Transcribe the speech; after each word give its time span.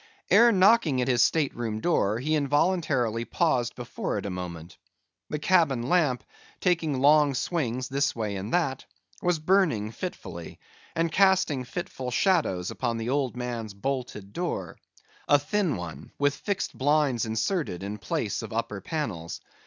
Ere 0.31 0.51
knocking 0.51 0.99
at 0.99 1.07
his 1.07 1.23
state 1.23 1.55
room, 1.55 1.79
he 2.19 2.33
involuntarily 2.33 3.23
paused 3.23 3.75
before 3.75 4.17
it 4.17 4.25
a 4.25 4.31
moment. 4.31 4.79
The 5.29 5.37
cabin 5.37 5.89
lamp—taking 5.89 6.99
long 6.99 7.35
swings 7.35 7.87
this 7.87 8.15
way 8.15 8.35
and 8.35 8.51
that—was 8.51 9.37
burning 9.37 9.91
fitfully, 9.91 10.57
and 10.95 11.11
casting 11.11 11.65
fitful 11.65 12.09
shadows 12.09 12.71
upon 12.71 12.97
the 12.97 13.09
old 13.09 13.37
man's 13.37 13.75
bolted 13.75 14.33
door,—a 14.33 15.37
thin 15.37 15.75
one, 15.75 16.11
with 16.17 16.33
fixed 16.33 16.75
blinds 16.75 17.27
inserted, 17.27 17.83
in 17.83 17.99
place 17.99 18.41
of 18.41 18.51
upper 18.53 18.81
panels. 18.81 19.39